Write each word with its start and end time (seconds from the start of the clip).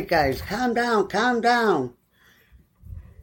right, 0.00 0.08
guys, 0.08 0.40
calm 0.40 0.72
down, 0.72 1.06
calm 1.08 1.42
down. 1.42 1.92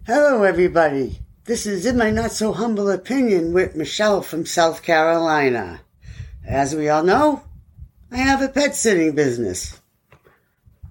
Hello, 0.05 0.43
everybody. 0.43 1.19
This 1.45 1.65
is 1.65 1.87
In 1.87 1.97
My 1.97 2.11
Not 2.11 2.31
So 2.31 2.53
Humble 2.53 2.91
Opinion 2.91 3.51
with 3.51 3.75
Michelle 3.75 4.21
from 4.21 4.45
South 4.45 4.83
Carolina. 4.83 5.81
As 6.45 6.75
we 6.75 6.87
all 6.87 7.01
know, 7.01 7.41
I 8.11 8.17
have 8.17 8.43
a 8.43 8.49
pet 8.49 8.75
sitting 8.75 9.15
business. 9.15 9.81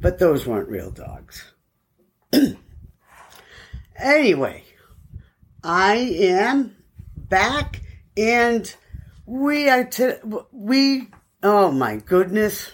But 0.00 0.18
those 0.18 0.44
weren't 0.44 0.68
real 0.68 0.90
dogs. 0.90 1.52
anyway, 3.96 4.64
I 5.62 5.94
am 5.94 6.74
back 7.16 7.80
and 8.16 8.74
we 9.24 9.68
are 9.68 9.84
to, 9.84 10.46
we, 10.50 11.10
oh 11.44 11.70
my 11.70 11.98
goodness. 11.98 12.72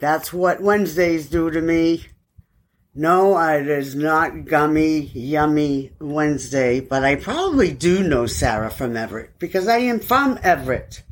That's 0.00 0.32
what 0.32 0.62
Wednesdays 0.62 1.28
do 1.28 1.50
to 1.50 1.60
me. 1.60 2.06
No, 2.94 3.38
it 3.38 3.68
is 3.68 3.94
not 3.94 4.46
gummy, 4.46 4.98
yummy 5.14 5.92
Wednesday, 6.00 6.80
but 6.80 7.04
I 7.04 7.14
probably 7.14 7.72
do 7.72 8.02
know 8.02 8.26
Sarah 8.26 8.70
from 8.70 8.96
Everett 8.96 9.38
because 9.38 9.68
I 9.68 9.78
am 9.78 10.00
from 10.00 10.38
Everett. 10.42 11.02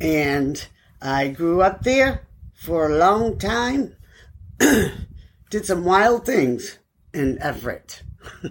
And 0.00 0.66
I 1.02 1.28
grew 1.28 1.60
up 1.60 1.82
there 1.82 2.26
for 2.54 2.88
a 2.88 2.96
long 2.96 3.38
time. 3.38 3.96
Did 4.58 5.66
some 5.66 5.84
wild 5.84 6.24
things 6.24 6.78
in 7.12 7.38
Everett. 7.42 8.02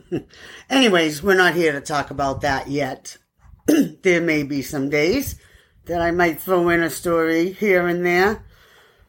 Anyways, 0.70 1.24
we're 1.24 1.36
not 1.36 1.56
here 1.56 1.72
to 1.72 1.82
talk 1.82 2.12
about 2.12 2.42
that 2.42 2.68
yet. 2.68 3.18
there 4.02 4.22
may 4.22 4.44
be 4.44 4.62
some 4.62 4.90
days 4.90 5.40
that 5.86 6.02
I 6.02 6.12
might 6.12 6.42
throw 6.42 6.70
in 6.70 6.84
a 6.84 6.90
story 6.90 7.54
here 7.54 7.88
and 7.88 8.06
there, 8.06 8.46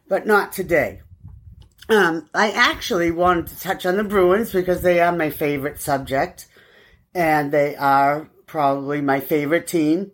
but 0.09 0.27
not 0.27 0.53
today. 0.53 1.03
Um, 1.89 2.29
I 2.35 2.51
actually 2.51 3.11
wanted 3.11 3.47
to 3.49 3.61
touch 3.61 3.87
on 3.87 3.97
the 3.97 4.05
Bruins 4.05 4.53
because 4.53 4.83
they 4.83 5.01
are 5.01 5.13
my 5.13 5.31
favorite 5.31 5.81
subject, 5.81 6.47
and 7.15 7.51
they 7.51 7.77
are 7.77 8.29
probably 8.47 9.01
my 9.01 9.21
favorite 9.21 9.67
team 9.67 10.13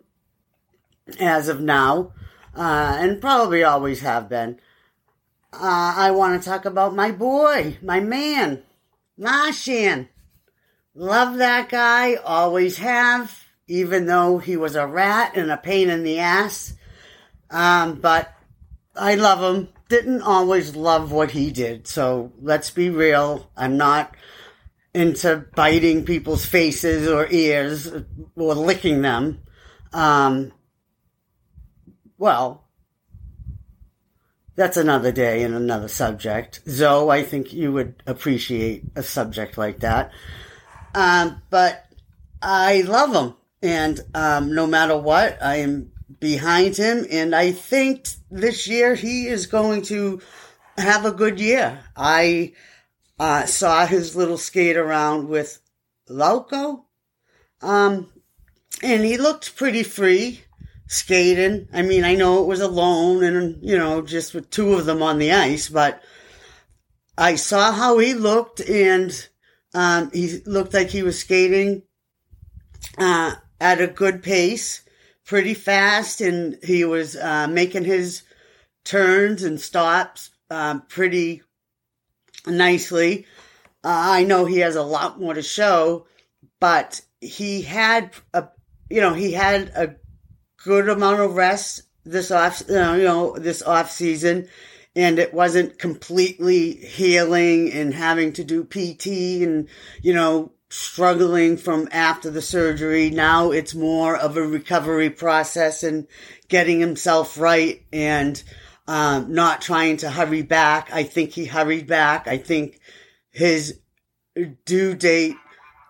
as 1.19 1.49
of 1.49 1.59
now, 1.59 2.13
uh, 2.55 2.97
and 2.99 3.21
probably 3.21 3.63
always 3.63 4.01
have 4.01 4.29
been. 4.29 4.59
Uh, 5.53 5.93
I 5.97 6.11
want 6.11 6.41
to 6.41 6.49
talk 6.49 6.65
about 6.65 6.95
my 6.95 7.11
boy, 7.11 7.77
my 7.81 7.99
man, 7.99 8.63
Marchand. 9.17 10.09
Love 10.93 11.37
that 11.37 11.69
guy, 11.69 12.15
always 12.15 12.77
have, 12.77 13.43
even 13.67 14.05
though 14.05 14.37
he 14.37 14.55
was 14.55 14.75
a 14.75 14.87
rat 14.87 15.35
and 15.35 15.51
a 15.51 15.57
pain 15.57 15.89
in 15.89 16.03
the 16.03 16.19
ass. 16.19 16.73
Um, 17.49 17.95
but 17.95 18.33
I 18.95 19.15
love 19.15 19.55
him. 19.55 19.69
Didn't 19.89 20.21
always 20.21 20.75
love 20.75 21.11
what 21.11 21.31
he 21.31 21.51
did. 21.51 21.87
So 21.87 22.31
let's 22.41 22.71
be 22.71 22.89
real. 22.89 23.49
I'm 23.55 23.77
not 23.77 24.15
into 24.93 25.45
biting 25.55 26.05
people's 26.05 26.45
faces 26.45 27.07
or 27.07 27.27
ears 27.29 27.91
or 28.35 28.55
licking 28.55 29.01
them. 29.01 29.41
Um, 29.93 30.53
well, 32.17 32.65
that's 34.55 34.77
another 34.77 35.11
day 35.11 35.43
and 35.43 35.53
another 35.53 35.89
subject. 35.89 36.61
Zoe, 36.67 37.11
I 37.11 37.23
think 37.23 37.51
you 37.51 37.73
would 37.73 38.01
appreciate 38.07 38.83
a 38.95 39.03
subject 39.03 39.57
like 39.57 39.81
that. 39.81 40.11
Um, 40.93 41.41
but 41.49 41.85
I 42.41 42.81
love 42.81 43.13
him. 43.13 43.35
And 43.61 43.99
um, 44.13 44.55
no 44.55 44.65
matter 44.65 44.97
what, 44.97 45.41
I 45.41 45.57
am 45.57 45.91
behind 46.19 46.77
him. 46.77 47.05
And 47.09 47.35
I 47.35 47.51
think 47.51 48.07
this 48.31 48.67
year 48.67 48.95
he 48.95 49.27
is 49.27 49.47
going 49.47 49.83
to 49.83 50.21
have 50.77 51.05
a 51.05 51.11
good 51.11 51.39
year. 51.39 51.79
I 51.95 52.53
uh, 53.19 53.45
saw 53.45 53.85
his 53.85 54.15
little 54.15 54.37
skate 54.37 54.77
around 54.77 55.27
with 55.27 55.59
Lauko. 56.09 56.83
Um, 57.61 58.11
and 58.83 59.03
he 59.03 59.17
looked 59.17 59.55
pretty 59.55 59.83
free 59.83 60.41
skating. 60.87 61.67
I 61.73 61.81
mean, 61.81 62.03
I 62.03 62.15
know 62.15 62.43
it 62.43 62.47
was 62.47 62.61
alone 62.61 63.23
and, 63.23 63.57
you 63.61 63.77
know, 63.77 64.01
just 64.01 64.33
with 64.33 64.49
two 64.49 64.73
of 64.73 64.85
them 64.85 65.01
on 65.01 65.17
the 65.17 65.31
ice, 65.31 65.69
but 65.69 66.01
I 67.17 67.35
saw 67.35 67.71
how 67.71 67.97
he 67.97 68.13
looked 68.13 68.59
and 68.59 69.27
um, 69.73 70.11
he 70.11 70.41
looked 70.45 70.73
like 70.73 70.89
he 70.89 71.03
was 71.03 71.19
skating 71.19 71.83
uh, 72.97 73.35
at 73.59 73.81
a 73.81 73.87
good 73.87 74.21
pace, 74.21 74.81
pretty 75.25 75.53
fast, 75.53 76.21
and 76.21 76.57
he 76.63 76.85
was 76.85 77.15
uh, 77.15 77.47
making 77.47 77.83
his 77.83 78.23
turns 78.83 79.43
and 79.43 79.59
stops 79.59 80.29
uh, 80.49 80.79
pretty 80.87 81.41
nicely. 82.45 83.25
Uh, 83.83 83.89
I 83.93 84.23
know 84.23 84.45
he 84.45 84.59
has 84.59 84.75
a 84.75 84.83
lot 84.83 85.19
more 85.19 85.33
to 85.33 85.41
show, 85.41 86.07
but 86.59 87.01
he 87.21 87.61
had 87.61 88.11
a, 88.33 88.47
you 88.89 89.01
know, 89.01 89.13
he 89.13 89.31
had 89.33 89.69
a 89.75 89.95
good 90.63 90.89
amount 90.89 91.19
of 91.19 91.35
rest 91.35 91.83
this 92.03 92.31
off, 92.31 92.63
you 92.67 92.75
know, 92.75 93.35
this 93.37 93.61
off 93.63 93.91
season 93.91 94.47
and 94.95 95.19
it 95.19 95.33
wasn't 95.33 95.77
completely 95.77 96.71
healing 96.71 97.71
and 97.73 97.93
having 97.93 98.31
to 98.33 98.43
do 98.43 98.63
PT 98.63 99.07
and, 99.43 99.67
you 100.01 100.13
know, 100.13 100.51
struggling 100.69 101.57
from 101.57 101.87
after 101.91 102.29
the 102.29 102.41
surgery. 102.41 103.09
Now 103.09 103.51
it's 103.51 103.75
more 103.75 104.15
of 104.15 104.37
a 104.37 104.41
recovery 104.41 105.09
process 105.09 105.83
and 105.83 106.07
getting 106.47 106.79
himself 106.79 107.37
right 107.37 107.83
and, 107.93 108.41
um, 108.87 109.33
not 109.33 109.61
trying 109.61 109.97
to 109.97 110.09
hurry 110.09 110.41
back. 110.41 110.89
I 110.91 111.03
think 111.03 111.31
he 111.31 111.45
hurried 111.45 111.87
back. 111.87 112.27
I 112.27 112.37
think 112.37 112.79
his 113.31 113.79
due 114.65 114.95
date, 114.95 115.35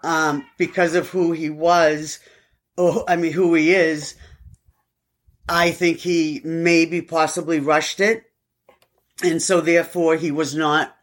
um, 0.03 0.45
because 0.57 0.95
of 0.95 1.09
who 1.09 1.31
he 1.31 1.49
was, 1.49 2.19
or 2.77 3.03
I 3.09 3.15
mean, 3.15 3.31
who 3.31 3.53
he 3.53 3.73
is, 3.73 4.15
I 5.47 5.71
think 5.71 5.99
he 5.99 6.41
maybe 6.43 7.01
possibly 7.01 7.59
rushed 7.59 7.99
it 7.99 8.25
and 9.23 9.41
so 9.41 9.61
therefore 9.61 10.15
he 10.15 10.31
was 10.31 10.55
not 10.55 10.94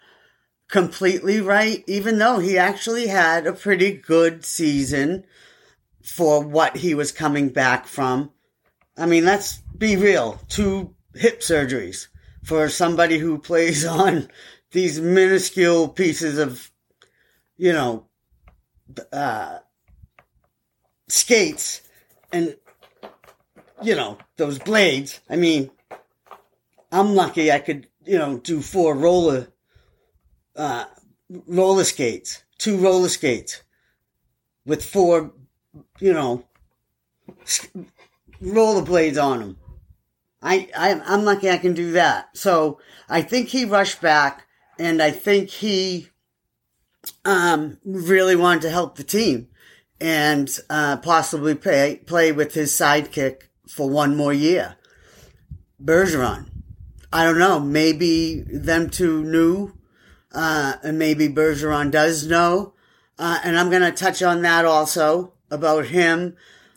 completely 0.72 1.38
right, 1.38 1.84
even 1.86 2.18
though 2.18 2.38
he 2.38 2.56
actually 2.56 3.06
had 3.06 3.46
a 3.46 3.52
pretty 3.52 3.92
good 3.92 4.42
season 4.44 5.22
for 6.02 6.42
what 6.42 6.78
he 6.78 6.94
was 6.94 7.12
coming 7.12 7.50
back 7.50 7.86
from. 7.86 8.30
I 8.96 9.04
mean, 9.06 9.26
let's 9.26 9.58
be 9.76 9.96
real. 9.96 10.40
Two 10.48 10.94
hip 11.14 11.42
surgeries 11.42 12.08
for 12.42 12.68
somebody 12.70 13.18
who 13.18 13.38
plays 13.50 13.84
on 13.84 14.28
these 14.72 14.98
minuscule 14.98 15.88
pieces 15.88 16.38
of, 16.38 16.70
you 17.58 17.72
know, 17.74 18.06
uh, 19.12 19.58
skates 21.08 21.82
and, 22.32 22.56
you 23.82 23.94
know, 23.94 24.16
those 24.38 24.58
blades. 24.58 25.20
I 25.28 25.36
mean, 25.36 25.70
I'm 26.90 27.14
lucky 27.14 27.52
I 27.52 27.58
could 27.58 27.88
you 28.04 28.18
know, 28.18 28.38
do 28.38 28.60
four 28.60 28.94
roller, 28.94 29.48
uh, 30.56 30.84
roller 31.46 31.84
skates, 31.84 32.44
two 32.58 32.76
roller 32.78 33.08
skates 33.08 33.62
with 34.64 34.84
four, 34.84 35.32
you 36.00 36.12
know, 36.12 36.44
roller 38.40 38.82
blades 38.82 39.18
on 39.18 39.40
them. 39.40 39.56
I, 40.42 40.68
I, 40.76 41.00
I'm 41.06 41.24
lucky 41.24 41.50
I 41.50 41.58
can 41.58 41.74
do 41.74 41.92
that. 41.92 42.36
So 42.36 42.80
I 43.08 43.22
think 43.22 43.48
he 43.48 43.64
rushed 43.64 44.00
back 44.00 44.46
and 44.78 45.00
I 45.00 45.10
think 45.10 45.50
he, 45.50 46.08
um, 47.24 47.78
really 47.84 48.36
wanted 48.36 48.62
to 48.62 48.70
help 48.70 48.96
the 48.96 49.04
team 49.04 49.48
and, 50.00 50.50
uh, 50.68 50.96
possibly 50.96 51.54
play, 51.54 51.96
play 52.06 52.32
with 52.32 52.54
his 52.54 52.72
sidekick 52.72 53.42
for 53.68 53.88
one 53.88 54.16
more 54.16 54.32
year. 54.32 54.76
Bergeron. 55.82 56.48
I 57.12 57.24
don't 57.24 57.38
know. 57.38 57.60
Maybe 57.60 58.40
them 58.40 58.88
two 58.88 59.22
knew, 59.22 59.72
uh, 60.34 60.74
and 60.82 60.98
maybe 60.98 61.28
Bergeron 61.28 61.90
does 61.90 62.26
know. 62.26 62.74
Uh, 63.18 63.38
and 63.44 63.58
I'm 63.58 63.70
going 63.70 63.82
to 63.82 63.92
touch 63.92 64.22
on 64.22 64.42
that 64.42 64.64
also 64.64 65.34
about 65.50 65.86
him 65.86 66.36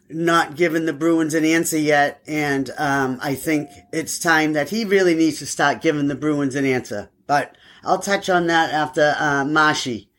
not 0.09 0.55
giving 0.55 0.85
the 0.85 0.93
Bruins 0.93 1.33
an 1.33 1.45
answer 1.45 1.77
yet. 1.77 2.21
And 2.27 2.69
um, 2.77 3.19
I 3.21 3.35
think 3.35 3.69
it's 3.91 4.19
time 4.19 4.53
that 4.53 4.69
he 4.69 4.85
really 4.85 5.15
needs 5.15 5.39
to 5.39 5.45
start 5.45 5.81
giving 5.81 6.07
the 6.07 6.15
Bruins 6.15 6.55
an 6.55 6.65
answer. 6.65 7.09
But 7.27 7.57
I'll 7.83 7.99
touch 7.99 8.29
on 8.29 8.47
that 8.47 8.71
after 8.71 9.15
uh, 9.17 9.45
Mashi. 9.45 10.09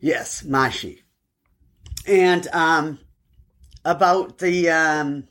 Yes, 0.00 0.42
Mashi. 0.42 1.02
And 2.06 2.48
um, 2.48 2.98
about 3.84 4.38
the 4.38 4.70
um, 4.70 5.28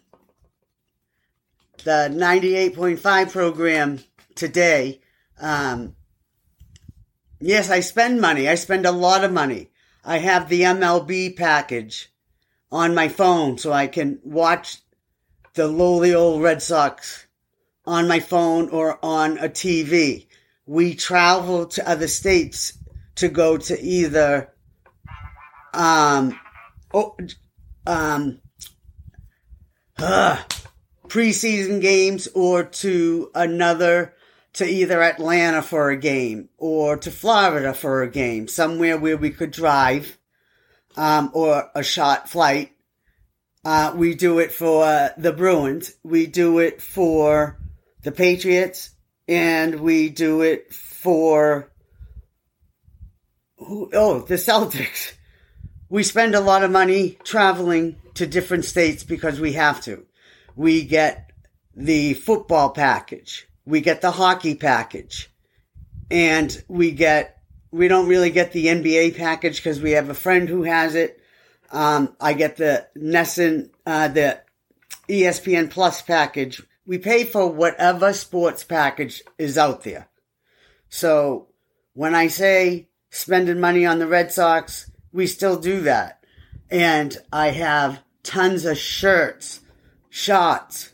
the 1.83 2.09
98.5 2.11 3.31
program 3.31 3.99
today. 4.35 5.01
Um, 5.39 5.95
yes, 7.41 7.69
I 7.69 7.79
spend 7.81 8.21
money. 8.21 8.47
I 8.47 8.55
spend 8.55 8.85
a 8.85 8.91
lot 8.91 9.23
of 9.23 9.31
money. 9.31 9.71
I 10.03 10.19
have 10.19 10.49
the 10.49 10.61
MLB 10.61 11.35
package 11.35 12.11
on 12.71 12.95
my 12.95 13.07
phone 13.07 13.57
so 13.57 13.71
I 13.71 13.87
can 13.87 14.19
watch 14.23 14.77
the 15.53 15.67
lowly 15.67 16.13
old 16.13 16.41
Red 16.41 16.61
Sox 16.61 17.27
on 17.85 18.07
my 18.07 18.19
phone 18.19 18.69
or 18.69 19.03
on 19.03 19.37
a 19.37 19.49
TV 19.49 20.27
we 20.65 20.95
travel 20.95 21.65
to 21.65 21.89
other 21.89 22.07
states 22.07 22.77
to 23.15 23.27
go 23.27 23.57
to 23.57 23.77
either 23.81 24.53
um, 25.73 26.39
oh, 26.93 27.17
um, 27.85 28.39
uh, 29.97 30.41
preseason 31.07 31.81
games 31.81 32.29
or 32.33 32.63
to 32.63 33.29
another 33.35 34.13
to 34.53 34.65
either 34.65 35.01
Atlanta 35.01 35.61
for 35.61 35.89
a 35.89 35.97
game 35.97 36.49
or 36.57 36.97
to 36.97 37.11
Florida 37.11 37.73
for 37.73 38.03
a 38.03 38.09
game, 38.09 38.47
somewhere 38.47 38.97
where 38.97 39.17
we 39.17 39.29
could 39.29 39.51
drive, 39.51 40.17
um, 40.97 41.31
or 41.33 41.69
a 41.73 41.83
short 41.83 42.27
flight. 42.27 42.71
Uh, 43.63 43.93
we 43.95 44.13
do 44.15 44.39
it 44.39 44.51
for 44.51 44.83
uh, 44.83 45.09
the 45.17 45.31
Bruins. 45.31 45.93
We 46.03 46.25
do 46.25 46.59
it 46.59 46.81
for 46.81 47.59
the 48.01 48.11
Patriots 48.11 48.89
and 49.27 49.79
we 49.79 50.09
do 50.09 50.41
it 50.41 50.73
for, 50.73 51.71
oh, 53.59 54.25
the 54.27 54.35
Celtics. 54.35 55.13
We 55.89 56.03
spend 56.03 56.35
a 56.35 56.41
lot 56.41 56.63
of 56.63 56.71
money 56.71 57.17
traveling 57.23 57.97
to 58.15 58.25
different 58.25 58.65
states 58.65 59.03
because 59.03 59.39
we 59.39 59.53
have 59.53 59.81
to. 59.81 60.05
We 60.55 60.83
get 60.83 61.31
the 61.75 62.15
football 62.15 62.71
package 62.71 63.47
we 63.65 63.81
get 63.81 64.01
the 64.01 64.11
hockey 64.11 64.55
package 64.55 65.29
and 66.09 66.63
we 66.67 66.91
get 66.91 67.41
we 67.71 67.87
don't 67.87 68.07
really 68.07 68.31
get 68.31 68.51
the 68.51 68.67
NBA 68.67 69.15
package 69.15 69.57
because 69.57 69.81
we 69.81 69.91
have 69.91 70.09
a 70.09 70.13
friend 70.13 70.49
who 70.49 70.63
has 70.63 70.93
it. 70.93 71.21
Um, 71.71 72.15
I 72.19 72.33
get 72.33 72.57
the 72.57 72.85
NESN, 72.97 73.69
uh, 73.85 74.09
the 74.09 74.41
ESPN 75.07 75.69
Plus 75.69 76.01
package. 76.01 76.61
We 76.85 76.97
pay 76.97 77.23
for 77.23 77.49
whatever 77.49 78.11
sports 78.11 78.65
package 78.65 79.23
is 79.37 79.57
out 79.57 79.83
there. 79.83 80.09
So 80.89 81.47
when 81.93 82.13
I 82.13 82.27
say 82.27 82.89
spending 83.09 83.61
money 83.61 83.85
on 83.85 83.99
the 83.99 84.07
Red 84.07 84.33
Sox, 84.33 84.91
we 85.13 85.27
still 85.27 85.57
do 85.57 85.81
that. 85.81 86.25
And 86.69 87.17
I 87.31 87.51
have 87.51 88.01
tons 88.23 88.65
of 88.65 88.77
shirts, 88.77 89.61
shots, 90.09 90.91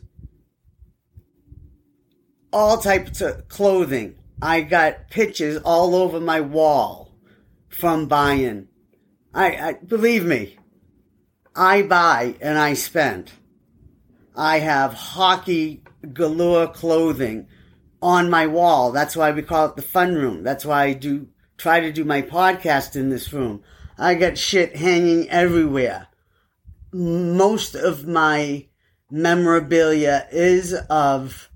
all 2.58 2.80
types 2.80 3.22
of 3.22 3.48
clothing. 3.48 4.16
I 4.42 4.62
got 4.62 5.12
pictures 5.12 5.62
all 5.64 5.94
over 5.94 6.20
my 6.20 6.42
wall 6.42 7.14
from 7.70 8.08
buying. 8.08 8.68
I, 9.32 9.56
I 9.56 9.74
believe 9.74 10.26
me, 10.26 10.58
I 11.56 11.84
buy 11.84 12.34
and 12.42 12.58
I 12.58 12.74
spend. 12.74 13.32
I 14.36 14.58
have 14.58 14.96
hockey 14.96 15.84
galore 16.14 16.68
clothing 16.68 17.48
on 18.02 18.32
my 18.32 18.48
wall. 18.48 18.92
That's 18.92 19.16
why 19.16 19.30
we 19.32 19.44
call 19.44 19.68
it 19.68 19.76
the 19.76 19.84
fun 19.84 20.16
room. 20.16 20.42
That's 20.42 20.66
why 20.66 20.86
I 20.86 20.94
do 20.94 21.28
try 21.58 21.80
to 21.80 21.92
do 21.92 22.04
my 22.04 22.24
podcast 22.24 22.96
in 22.96 23.10
this 23.10 23.32
room. 23.32 23.62
I 24.00 24.16
got 24.16 24.36
shit 24.36 24.76
hanging 24.76 25.30
everywhere. 25.30 26.08
Most 26.92 27.76
of 27.76 28.08
my 28.08 28.66
memorabilia 29.12 30.28
is 30.32 30.74
of 30.90 31.52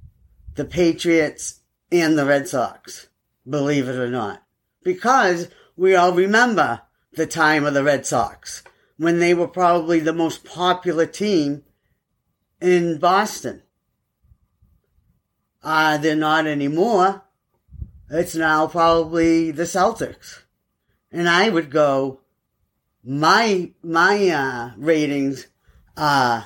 the 0.62 0.68
Patriots 0.68 1.62
and 1.92 2.16
the 2.16 2.24
Red 2.24 2.48
Sox, 2.48 3.08
believe 3.50 3.90
it 3.90 3.96
or 3.96 4.12
not. 4.12 4.44
Because 4.84 5.50
we 5.76 5.96
all 5.96 6.14
remember 6.14 6.84
the 7.14 7.26
time 7.26 7.66
of 7.66 7.74
the 7.74 7.84
Red 7.84 8.06
Sox 8.06 8.62
when 8.96 9.18
they 9.18 9.34
were 9.34 9.48
probably 9.48 10.00
the 10.00 10.14
most 10.14 10.46
popular 10.46 11.08
team 11.08 11.64
in 12.62 13.00
Boston. 13.00 13.64
Uh, 15.64 15.98
they're 15.98 16.16
not 16.16 16.46
anymore. 16.46 17.24
It's 18.12 18.36
now 18.36 18.68
probably 18.68 19.50
the 19.50 19.64
Celtics. 19.64 20.44
And 21.12 21.28
I 21.28 21.50
would 21.50 21.72
go, 21.72 22.20
my, 23.04 23.72
my, 23.82 24.30
uh, 24.30 24.72
ratings 24.78 25.48
are 25.98 26.46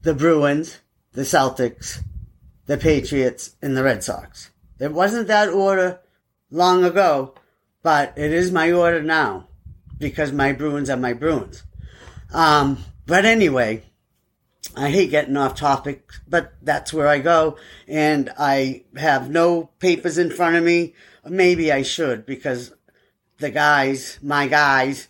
the 0.00 0.14
Bruins, 0.14 0.78
the 1.12 1.24
Celtics, 1.24 2.02
the 2.68 2.76
Patriots, 2.76 3.56
and 3.62 3.76
the 3.76 3.82
Red 3.82 4.04
Sox. 4.04 4.50
It 4.78 4.92
wasn't 4.92 5.26
that 5.26 5.48
order 5.48 6.00
long 6.50 6.84
ago, 6.84 7.34
but 7.82 8.12
it 8.16 8.30
is 8.30 8.52
my 8.52 8.70
order 8.70 9.02
now 9.02 9.48
because 9.98 10.30
my 10.32 10.52
Bruins 10.52 10.90
are 10.90 10.96
my 10.96 11.14
Bruins. 11.14 11.64
Um, 12.32 12.84
but 13.06 13.24
anyway, 13.24 13.84
I 14.76 14.90
hate 14.90 15.10
getting 15.10 15.36
off 15.36 15.54
topic, 15.54 16.10
but 16.28 16.52
that's 16.60 16.92
where 16.92 17.08
I 17.08 17.20
go. 17.20 17.56
And 17.88 18.30
I 18.38 18.84
have 18.96 19.30
no 19.30 19.70
papers 19.78 20.18
in 20.18 20.30
front 20.30 20.56
of 20.56 20.62
me. 20.62 20.94
Maybe 21.24 21.72
I 21.72 21.82
should 21.82 22.26
because 22.26 22.74
the 23.38 23.50
guys, 23.50 24.18
my 24.22 24.46
guys, 24.46 25.08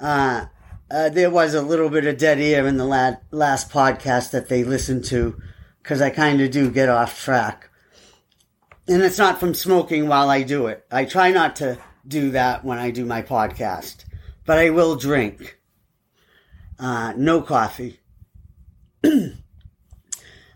uh, 0.00 0.46
uh, 0.90 1.08
there 1.10 1.30
was 1.30 1.54
a 1.54 1.62
little 1.62 1.88
bit 1.88 2.04
of 2.04 2.18
dead 2.18 2.40
air 2.40 2.66
in 2.66 2.78
the 2.78 2.84
last 3.30 3.70
podcast 3.70 4.32
that 4.32 4.48
they 4.48 4.64
listened 4.64 5.04
to 5.04 5.40
because 5.86 6.02
I 6.02 6.10
kind 6.10 6.40
of 6.40 6.50
do 6.50 6.68
get 6.68 6.88
off 6.88 7.22
track. 7.22 7.70
And 8.88 9.02
it's 9.02 9.18
not 9.18 9.38
from 9.38 9.54
smoking 9.54 10.08
while 10.08 10.28
I 10.28 10.42
do 10.42 10.66
it. 10.66 10.84
I 10.90 11.04
try 11.04 11.30
not 11.30 11.54
to 11.56 11.78
do 12.08 12.32
that 12.32 12.64
when 12.64 12.76
I 12.76 12.90
do 12.90 13.04
my 13.04 13.22
podcast, 13.22 14.04
but 14.44 14.58
I 14.58 14.70
will 14.70 14.96
drink. 14.96 15.60
Uh, 16.76 17.12
no 17.16 17.40
coffee. 17.40 18.00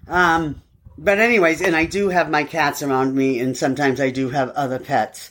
um, 0.08 0.62
but 0.98 1.20
anyways, 1.20 1.62
and 1.62 1.76
I 1.76 1.84
do 1.84 2.08
have 2.08 2.28
my 2.28 2.42
cats 2.42 2.82
around 2.82 3.14
me, 3.14 3.38
and 3.38 3.56
sometimes 3.56 4.00
I 4.00 4.10
do 4.10 4.30
have 4.30 4.48
other 4.50 4.80
pets, 4.80 5.30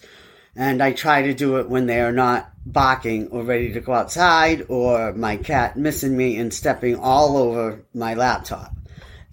and 0.55 0.81
I 0.81 0.93
try 0.93 1.23
to 1.23 1.33
do 1.33 1.57
it 1.57 1.69
when 1.69 1.87
they 1.87 1.99
are 1.99 2.13
not 2.13 2.49
barking 2.65 3.27
or 3.31 3.43
ready 3.43 3.73
to 3.73 3.81
go 3.81 3.91
outside, 3.91 4.65
or 4.69 5.11
my 5.11 5.35
cat 5.35 5.75
missing 5.75 6.15
me 6.15 6.37
and 6.37 6.53
stepping 6.53 6.95
all 6.95 7.35
over 7.35 7.83
my 7.93 8.13
laptop 8.13 8.73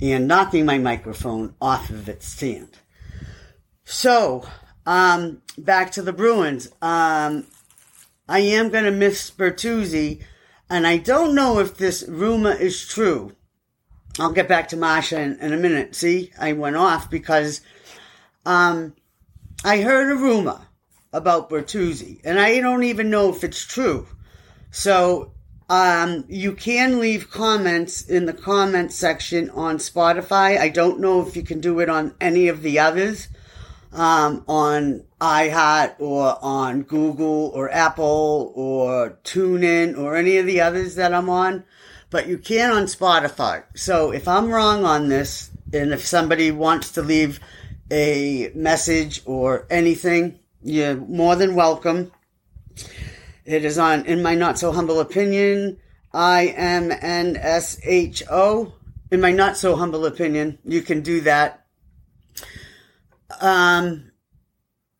and 0.00 0.28
knocking 0.28 0.66
my 0.66 0.78
microphone 0.78 1.54
off 1.60 1.90
of 1.90 2.08
its 2.08 2.26
stand. 2.26 2.78
So, 3.84 4.46
um, 4.84 5.42
back 5.56 5.92
to 5.92 6.02
the 6.02 6.12
Bruins. 6.12 6.68
Um, 6.82 7.46
I 8.28 8.40
am 8.40 8.70
going 8.70 8.84
to 8.84 8.90
miss 8.90 9.30
Bertuzzi, 9.30 10.22
and 10.68 10.86
I 10.86 10.98
don't 10.98 11.34
know 11.34 11.60
if 11.60 11.76
this 11.76 12.04
rumor 12.08 12.52
is 12.52 12.86
true. 12.86 13.34
I'll 14.18 14.32
get 14.32 14.48
back 14.48 14.68
to 14.68 14.76
Masha 14.76 15.20
in, 15.20 15.38
in 15.40 15.52
a 15.52 15.56
minute. 15.58 15.94
See, 15.94 16.32
I 16.38 16.52
went 16.52 16.76
off 16.76 17.10
because 17.10 17.60
um, 18.44 18.94
I 19.64 19.80
heard 19.80 20.10
a 20.10 20.16
rumor 20.16 20.60
about 21.12 21.48
Bertuzzi, 21.48 22.20
and 22.24 22.38
I 22.38 22.60
don't 22.60 22.84
even 22.84 23.10
know 23.10 23.30
if 23.30 23.44
it's 23.44 23.64
true. 23.64 24.06
So 24.70 25.32
um, 25.68 26.24
you 26.28 26.52
can 26.52 27.00
leave 27.00 27.30
comments 27.30 28.02
in 28.02 28.26
the 28.26 28.32
comment 28.32 28.92
section 28.92 29.50
on 29.50 29.78
Spotify. 29.78 30.58
I 30.58 30.68
don't 30.68 31.00
know 31.00 31.26
if 31.26 31.34
you 31.34 31.42
can 31.42 31.60
do 31.60 31.80
it 31.80 31.88
on 31.88 32.14
any 32.20 32.48
of 32.48 32.62
the 32.62 32.78
others, 32.78 33.28
um, 33.92 34.44
on 34.46 35.04
iHeart 35.20 35.96
or 35.98 36.38
on 36.40 36.82
Google 36.82 37.50
or 37.54 37.70
Apple 37.70 38.52
or 38.54 39.18
TuneIn 39.24 39.98
or 39.98 40.14
any 40.14 40.36
of 40.36 40.46
the 40.46 40.60
others 40.60 40.94
that 40.94 41.12
I'm 41.12 41.28
on, 41.28 41.64
but 42.10 42.28
you 42.28 42.38
can 42.38 42.70
on 42.70 42.84
Spotify. 42.84 43.64
So 43.74 44.12
if 44.12 44.28
I'm 44.28 44.50
wrong 44.50 44.84
on 44.84 45.08
this, 45.08 45.50
and 45.72 45.92
if 45.92 46.06
somebody 46.06 46.52
wants 46.52 46.92
to 46.92 47.02
leave 47.02 47.40
a 47.90 48.50
message 48.54 49.22
or 49.24 49.66
anything, 49.68 50.38
you're 50.62 50.96
more 50.96 51.36
than 51.36 51.54
welcome. 51.54 52.12
It 53.46 53.64
is 53.64 53.78
on 53.78 54.04
In 54.06 54.22
My 54.22 54.34
Not 54.34 54.58
So 54.58 54.72
Humble 54.72 55.00
Opinion, 55.00 55.78
I 56.12 56.46
M 56.56 56.90
N 56.90 57.36
S 57.36 57.78
H 57.84 58.22
O. 58.30 58.72
In 59.10 59.20
my 59.20 59.30
not 59.30 59.56
so 59.56 59.76
humble 59.76 60.04
opinion, 60.04 60.58
you 60.64 60.82
can 60.82 61.02
do 61.02 61.20
that. 61.20 61.66
Um, 63.40 64.10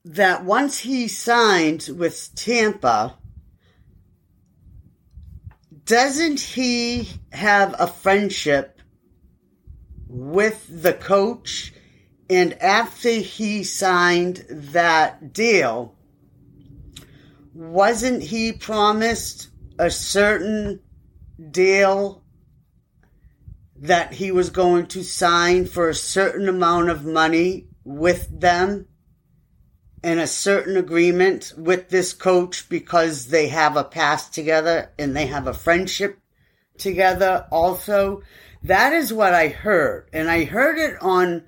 that 0.05 0.45
once 0.45 0.79
he 0.79 1.09
signed 1.09 1.89
with 1.93 2.31
Tampa, 2.37 3.17
doesn't 5.85 6.39
he 6.39 7.09
have 7.33 7.75
a 7.79 7.89
friendship 7.89 8.81
with 10.07 10.67
the 10.83 10.93
coach? 10.93 11.73
And 12.31 12.53
after 12.63 13.11
he 13.11 13.65
signed 13.65 14.45
that 14.49 15.33
deal, 15.33 15.96
wasn't 17.57 18.23
he 18.23 18.53
promised 18.53 19.49
a 19.79 19.91
certain 19.91 20.79
deal 21.51 22.23
that 23.79 24.13
he 24.13 24.31
was 24.31 24.51
going 24.51 24.87
to 24.87 25.03
sign 25.03 25.65
for 25.65 25.89
a 25.89 25.95
certain 25.95 26.49
amount 26.49 26.91
of 26.91 27.05
money 27.05 27.67
with 27.83 28.29
them 28.41 28.87
and 30.05 30.21
a 30.21 30.27
certain 30.27 30.77
agreement 30.77 31.55
with 31.57 31.89
this 31.89 32.13
coach 32.13 32.69
because 32.69 33.29
they 33.29 33.49
have 33.49 33.77
a 33.77 33.85
past 33.85 34.35
together 34.35 34.93
and 34.99 35.17
they 35.17 35.27
have 35.27 35.47
a 35.47 35.55
friendship 35.55 36.19
together 36.77 37.47
also. 37.51 38.23
That 38.65 38.93
is 38.93 39.15
what 39.15 39.33
I 39.33 39.49
heard. 39.49 40.11
And 40.13 40.31
I 40.31 40.45
heard 40.45 40.79
it 40.79 41.01
on 41.01 41.45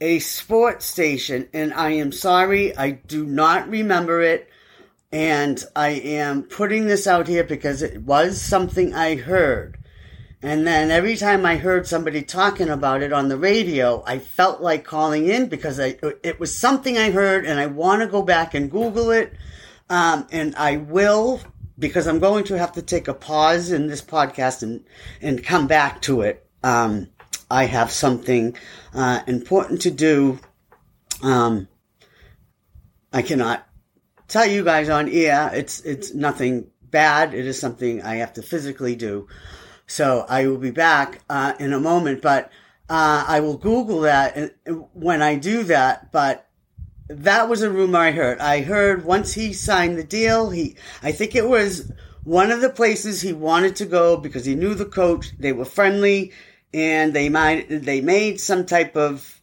a 0.00 0.18
sports 0.18 0.86
station, 0.86 1.48
and 1.54 1.72
I 1.72 1.90
am 1.90 2.10
sorry, 2.10 2.76
I 2.76 2.90
do 2.90 3.24
not 3.24 3.68
remember 3.68 4.20
it. 4.20 4.48
And 5.12 5.62
I 5.76 5.90
am 5.90 6.44
putting 6.44 6.86
this 6.86 7.06
out 7.06 7.28
here 7.28 7.44
because 7.44 7.82
it 7.82 8.02
was 8.02 8.40
something 8.40 8.94
I 8.94 9.16
heard. 9.16 9.78
And 10.42 10.66
then 10.66 10.90
every 10.90 11.16
time 11.16 11.46
I 11.46 11.56
heard 11.56 11.86
somebody 11.86 12.22
talking 12.22 12.68
about 12.68 13.02
it 13.02 13.12
on 13.12 13.28
the 13.28 13.36
radio, 13.36 14.02
I 14.06 14.18
felt 14.18 14.60
like 14.60 14.84
calling 14.84 15.28
in 15.28 15.48
because 15.48 15.78
I, 15.78 15.98
it 16.24 16.40
was 16.40 16.56
something 16.56 16.98
I 16.98 17.10
heard 17.10 17.44
and 17.44 17.60
I 17.60 17.66
want 17.66 18.02
to 18.02 18.08
go 18.08 18.22
back 18.22 18.54
and 18.54 18.70
Google 18.70 19.10
it. 19.10 19.34
Um, 19.88 20.26
and 20.32 20.56
I 20.56 20.78
will 20.78 21.40
because 21.78 22.06
I'm 22.06 22.18
going 22.18 22.44
to 22.44 22.58
have 22.58 22.72
to 22.72 22.82
take 22.82 23.06
a 23.06 23.14
pause 23.14 23.70
in 23.70 23.86
this 23.86 24.02
podcast 24.02 24.62
and, 24.62 24.84
and 25.20 25.44
come 25.44 25.66
back 25.66 26.00
to 26.02 26.22
it. 26.22 26.46
Um, 26.64 27.08
I 27.50 27.66
have 27.66 27.90
something 27.90 28.56
uh, 28.94 29.20
important 29.26 29.82
to 29.82 29.90
do. 29.90 30.40
Um, 31.22 31.68
I 33.12 33.22
cannot 33.22 33.66
tell 34.32 34.46
you 34.46 34.64
guys 34.64 34.88
on 34.88 35.08
air. 35.10 35.50
It's 35.54 35.80
it's 35.80 36.14
nothing 36.14 36.70
bad. 36.90 37.34
It 37.34 37.46
is 37.46 37.60
something 37.60 38.02
I 38.02 38.16
have 38.16 38.32
to 38.34 38.42
physically 38.42 38.96
do. 38.96 39.28
So 39.86 40.24
I 40.28 40.46
will 40.46 40.58
be 40.58 40.70
back 40.70 41.20
uh, 41.28 41.52
in 41.60 41.74
a 41.74 41.80
moment, 41.80 42.22
but 42.22 42.46
uh, 42.88 43.24
I 43.28 43.40
will 43.40 43.58
Google 43.58 44.00
that 44.00 44.54
when 44.94 45.20
I 45.20 45.36
do 45.36 45.64
that. 45.64 46.10
But 46.12 46.48
that 47.08 47.48
was 47.48 47.60
a 47.62 47.70
rumor 47.70 47.98
I 47.98 48.12
heard. 48.12 48.38
I 48.40 48.62
heard 48.62 49.04
once 49.04 49.34
he 49.34 49.52
signed 49.52 49.98
the 49.98 50.04
deal, 50.04 50.50
he 50.50 50.76
I 51.02 51.12
think 51.12 51.34
it 51.34 51.46
was 51.46 51.92
one 52.24 52.50
of 52.50 52.62
the 52.62 52.70
places 52.70 53.20
he 53.20 53.34
wanted 53.34 53.76
to 53.76 53.84
go 53.84 54.16
because 54.16 54.46
he 54.46 54.54
knew 54.54 54.74
the 54.74 54.86
coach. 54.86 55.36
They 55.38 55.52
were 55.52 55.66
friendly 55.66 56.32
and 56.72 57.12
they 57.12 57.28
might 57.28 57.66
they 57.68 58.00
made 58.00 58.40
some 58.40 58.64
type 58.64 58.96
of 58.96 59.42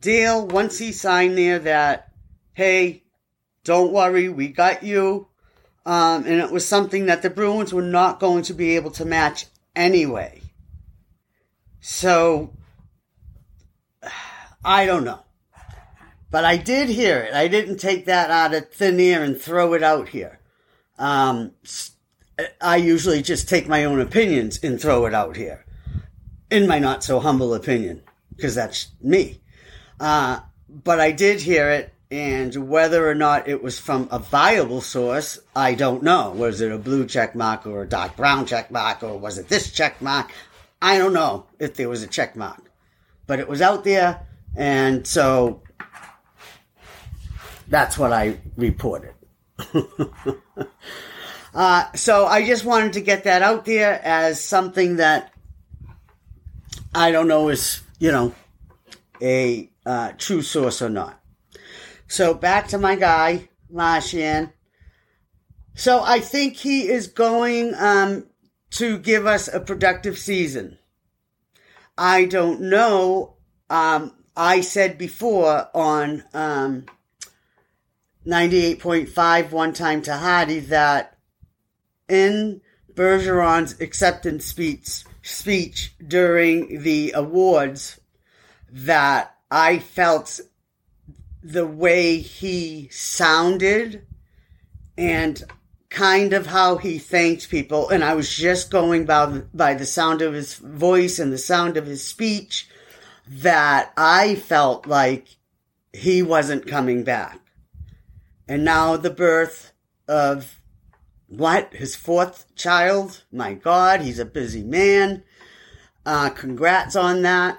deal 0.00 0.44
once 0.48 0.78
he 0.78 0.90
signed 0.90 1.38
there 1.38 1.60
that 1.60 2.12
hey 2.54 3.04
don't 3.64 3.92
worry 3.92 4.28
we 4.28 4.48
got 4.48 4.82
you. 4.82 5.28
Um, 5.86 6.24
and 6.26 6.40
it 6.40 6.50
was 6.50 6.66
something 6.66 7.06
that 7.06 7.22
the 7.22 7.30
bruins 7.30 7.72
were 7.72 7.82
not 7.82 8.20
going 8.20 8.42
to 8.44 8.54
be 8.54 8.76
able 8.76 8.90
to 8.92 9.04
match 9.04 9.46
anyway. 9.74 10.42
So 11.80 12.54
i 14.64 14.84
don't 14.86 15.04
know. 15.04 15.20
But 16.30 16.44
i 16.44 16.56
did 16.56 16.88
hear 16.88 17.18
it. 17.18 17.34
I 17.34 17.48
didn't 17.48 17.78
take 17.78 18.06
that 18.06 18.30
out 18.30 18.54
of 18.54 18.70
thin 18.70 19.00
air 19.00 19.22
and 19.24 19.40
throw 19.40 19.74
it 19.74 19.82
out 19.82 20.08
here. 20.10 20.38
Um, 20.98 21.52
i 22.60 22.76
usually 22.76 23.22
just 23.22 23.48
take 23.48 23.68
my 23.68 23.84
own 23.84 24.00
opinions 24.00 24.60
and 24.62 24.80
throw 24.80 25.06
it 25.06 25.14
out 25.14 25.36
here. 25.36 25.64
In 26.50 26.66
my 26.66 26.78
not 26.78 27.04
so 27.04 27.20
humble 27.20 27.54
opinion, 27.54 28.02
because 28.34 28.54
that's 28.54 28.88
me. 29.00 29.40
Uh, 29.98 30.40
but 30.68 31.00
I 31.00 31.12
did 31.12 31.40
hear 31.40 31.70
it, 31.70 31.94
and 32.10 32.68
whether 32.68 33.08
or 33.08 33.14
not 33.14 33.46
it 33.46 33.62
was 33.62 33.78
from 33.78 34.08
a 34.10 34.18
viable 34.18 34.80
source, 34.80 35.38
I 35.54 35.74
don't 35.74 36.02
know. 36.02 36.30
Was 36.30 36.60
it 36.60 36.72
a 36.72 36.78
blue 36.78 37.06
check 37.06 37.36
mark 37.36 37.66
or 37.66 37.82
a 37.82 37.88
dark 37.88 38.16
brown 38.16 38.46
check 38.46 38.70
mark, 38.70 39.02
or 39.02 39.16
was 39.16 39.38
it 39.38 39.48
this 39.48 39.70
check 39.70 40.02
mark? 40.02 40.32
I 40.82 40.98
don't 40.98 41.12
know 41.12 41.46
if 41.58 41.74
there 41.74 41.88
was 41.88 42.02
a 42.02 42.08
check 42.08 42.34
mark, 42.34 42.70
but 43.26 43.38
it 43.38 43.48
was 43.48 43.62
out 43.62 43.84
there, 43.84 44.26
and 44.56 45.06
so 45.06 45.62
that's 47.68 47.96
what 47.96 48.12
I 48.12 48.38
reported. 48.56 49.14
uh, 51.54 51.92
so 51.92 52.26
I 52.26 52.44
just 52.44 52.64
wanted 52.64 52.94
to 52.94 53.00
get 53.00 53.24
that 53.24 53.42
out 53.42 53.64
there 53.66 54.00
as 54.02 54.42
something 54.42 54.96
that 54.96 55.32
I 56.92 57.12
don't 57.12 57.28
know 57.28 57.50
is, 57.50 57.82
you 58.00 58.10
know, 58.10 58.34
a 59.22 59.70
uh, 59.86 60.12
true 60.18 60.42
source 60.42 60.82
or 60.82 60.88
not. 60.88 61.19
So 62.10 62.34
back 62.34 62.66
to 62.68 62.78
my 62.78 62.96
guy, 62.96 63.48
Marchand. 63.70 64.52
So 65.76 66.02
I 66.02 66.18
think 66.18 66.56
he 66.56 66.88
is 66.88 67.06
going 67.06 67.72
um, 67.76 68.26
to 68.70 68.98
give 68.98 69.28
us 69.28 69.46
a 69.46 69.60
productive 69.60 70.18
season. 70.18 70.76
I 71.96 72.24
don't 72.24 72.62
know. 72.62 73.36
Um, 73.70 74.12
I 74.36 74.60
said 74.60 74.98
before 74.98 75.68
on 75.72 76.24
um, 76.34 76.86
98.5 78.26 79.52
one 79.52 79.72
time 79.72 80.02
to 80.02 80.16
Hardy 80.16 80.58
that 80.58 81.16
in 82.08 82.60
Bergeron's 82.92 83.80
acceptance 83.80 84.46
speech 84.46 85.04
speech 85.22 85.94
during 86.04 86.82
the 86.82 87.12
awards 87.12 88.00
that 88.68 89.36
I 89.48 89.78
felt 89.78 90.40
the 91.42 91.66
way 91.66 92.18
he 92.18 92.88
sounded 92.90 94.06
and 94.96 95.42
kind 95.88 96.32
of 96.32 96.46
how 96.46 96.76
he 96.76 96.98
thanked 96.98 97.50
people. 97.50 97.88
And 97.88 98.04
I 98.04 98.14
was 98.14 98.34
just 98.34 98.70
going 98.70 99.06
by, 99.06 99.42
by 99.52 99.74
the 99.74 99.86
sound 99.86 100.22
of 100.22 100.34
his 100.34 100.54
voice 100.54 101.18
and 101.18 101.32
the 101.32 101.38
sound 101.38 101.76
of 101.76 101.86
his 101.86 102.06
speech 102.06 102.68
that 103.26 103.92
I 103.96 104.34
felt 104.34 104.86
like 104.86 105.36
he 105.92 106.22
wasn't 106.22 106.66
coming 106.66 107.02
back. 107.02 107.40
And 108.46 108.64
now 108.64 108.96
the 108.96 109.10
birth 109.10 109.72
of 110.08 110.60
what? 111.28 111.72
His 111.72 111.94
fourth 111.94 112.52
child? 112.56 113.22
My 113.30 113.54
God, 113.54 114.00
he's 114.00 114.18
a 114.18 114.24
busy 114.24 114.62
man. 114.62 115.22
Uh, 116.04 116.30
congrats 116.30 116.96
on 116.96 117.22
that. 117.22 117.58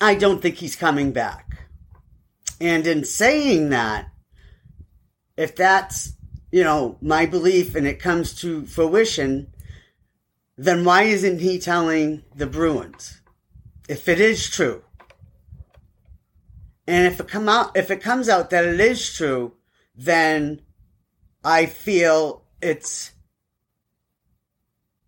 I 0.00 0.14
don't 0.14 0.40
think 0.40 0.56
he's 0.56 0.76
coming 0.76 1.12
back. 1.12 1.57
And 2.60 2.86
in 2.86 3.04
saying 3.04 3.70
that, 3.70 4.10
if 5.36 5.54
that's, 5.54 6.14
you 6.50 6.64
know, 6.64 6.98
my 7.00 7.26
belief 7.26 7.74
and 7.74 7.86
it 7.86 8.00
comes 8.00 8.34
to 8.40 8.66
fruition, 8.66 9.52
then 10.56 10.84
why 10.84 11.04
isn't 11.04 11.38
he 11.38 11.58
telling 11.58 12.24
the 12.34 12.46
Bruins? 12.46 13.20
If 13.88 14.08
it 14.08 14.20
is 14.20 14.50
true. 14.50 14.82
And 16.88 17.06
if 17.06 17.20
it 17.20 17.28
come 17.28 17.48
out 17.48 17.76
if 17.76 17.90
it 17.90 18.02
comes 18.02 18.28
out 18.28 18.50
that 18.50 18.64
it 18.64 18.80
is 18.80 19.14
true, 19.14 19.52
then 19.94 20.62
I 21.44 21.66
feel 21.66 22.44
it's 22.60 23.12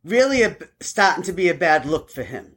really 0.04 0.42
a, 0.42 0.57
starting 0.80 1.25
to 1.25 1.33
be 1.33 1.49
a 1.49 1.54
bad 1.54 1.87
look 1.87 2.11
for 2.11 2.23
him 2.23 2.57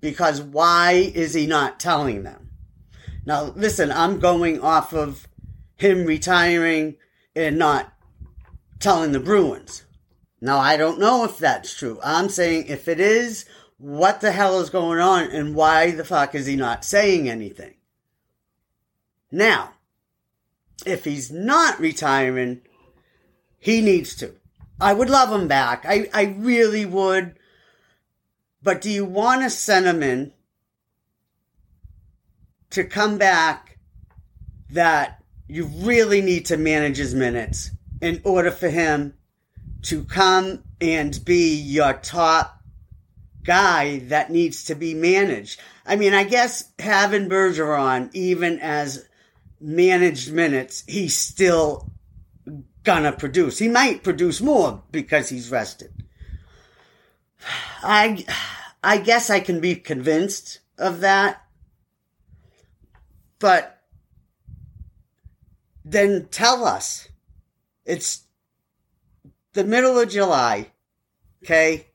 because 0.00 0.42
why 0.42 0.92
is 0.92 1.34
he 1.34 1.46
not 1.46 1.80
telling 1.80 2.24
them? 2.24 2.47
Now, 3.28 3.52
listen, 3.54 3.92
I'm 3.92 4.20
going 4.20 4.58
off 4.62 4.94
of 4.94 5.28
him 5.76 6.06
retiring 6.06 6.96
and 7.36 7.58
not 7.58 7.92
telling 8.80 9.12
the 9.12 9.20
Bruins. 9.20 9.84
Now, 10.40 10.56
I 10.56 10.78
don't 10.78 10.98
know 10.98 11.24
if 11.24 11.36
that's 11.36 11.74
true. 11.74 12.00
I'm 12.02 12.30
saying 12.30 12.68
if 12.68 12.88
it 12.88 12.98
is, 12.98 13.44
what 13.76 14.22
the 14.22 14.32
hell 14.32 14.60
is 14.60 14.70
going 14.70 14.98
on 14.98 15.24
and 15.24 15.54
why 15.54 15.90
the 15.90 16.06
fuck 16.06 16.34
is 16.34 16.46
he 16.46 16.56
not 16.56 16.86
saying 16.86 17.28
anything? 17.28 17.74
Now, 19.30 19.74
if 20.86 21.04
he's 21.04 21.30
not 21.30 21.78
retiring, 21.78 22.62
he 23.58 23.82
needs 23.82 24.16
to. 24.16 24.36
I 24.80 24.94
would 24.94 25.10
love 25.10 25.30
him 25.38 25.48
back. 25.48 25.84
I, 25.86 26.08
I 26.14 26.34
really 26.38 26.86
would. 26.86 27.38
But 28.62 28.80
do 28.80 28.90
you 28.90 29.04
want 29.04 29.44
a 29.44 29.50
sentiment 29.50 30.32
to 32.70 32.84
come 32.84 33.18
back 33.18 33.78
that 34.70 35.22
you 35.48 35.64
really 35.66 36.20
need 36.20 36.46
to 36.46 36.56
manage 36.56 36.98
his 36.98 37.14
minutes 37.14 37.70
in 38.00 38.20
order 38.24 38.50
for 38.50 38.68
him 38.68 39.14
to 39.82 40.04
come 40.04 40.62
and 40.80 41.24
be 41.24 41.54
your 41.54 41.94
top 41.94 42.62
guy 43.44 44.00
that 44.00 44.30
needs 44.30 44.64
to 44.64 44.74
be 44.74 44.94
managed? 44.94 45.60
I 45.86 45.96
mean, 45.96 46.12
I 46.12 46.24
guess 46.24 46.70
having 46.78 47.28
Bergeron, 47.28 48.10
even 48.14 48.58
as 48.60 49.08
managed 49.60 50.32
minutes, 50.32 50.84
he's 50.86 51.16
still 51.16 51.90
gonna 52.84 53.12
produce. 53.12 53.58
He 53.58 53.68
might 53.68 54.02
produce 54.02 54.40
more 54.40 54.82
because 54.90 55.28
he's 55.28 55.50
rested. 55.50 55.92
I, 57.82 58.24
I 58.82 58.98
guess 58.98 59.30
I 59.30 59.40
can 59.40 59.60
be 59.60 59.74
convinced 59.76 60.60
of 60.78 61.00
that. 61.00 61.42
But 63.38 63.80
then 65.84 66.28
tell 66.30 66.64
us. 66.64 67.08
It's 67.84 68.24
the 69.52 69.64
middle 69.64 69.98
of 69.98 70.10
July. 70.10 70.70
Okay. 71.44 71.86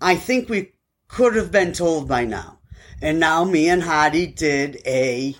I 0.00 0.16
think 0.16 0.48
we 0.48 0.72
could 1.08 1.36
have 1.36 1.52
been 1.52 1.72
told 1.72 2.08
by 2.08 2.24
now. 2.24 2.58
And 3.00 3.20
now 3.20 3.44
me 3.44 3.68
and 3.68 3.82
Hardy 3.82 4.26
did 4.26 4.80
a 4.86 5.36